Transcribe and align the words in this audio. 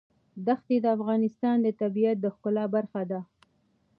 دښتې 0.47 0.77
د 0.81 0.85
افغانستان 0.97 1.55
د 1.61 1.67
طبیعت 1.81 2.17
د 2.21 2.25
ښکلا 2.35 2.65
برخه 2.75 3.01
ده. 3.11 3.19